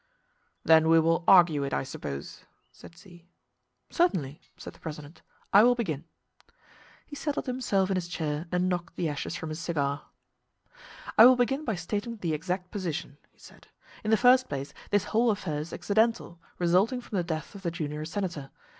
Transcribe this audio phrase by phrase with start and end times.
[0.63, 3.27] "Then we will argue it, I suppose," said Z.
[3.91, 5.21] "Certainly," said the president.
[5.53, 6.05] "I will begin."
[7.05, 10.07] He settled himself in his chair and knocked the ashes from his cigar.
[11.19, 13.67] "I will begin by stating the exact position," he said.
[14.03, 17.69] "In the first place this whole affair is accidental, resulting from the death of the
[17.69, 18.49] junior senator.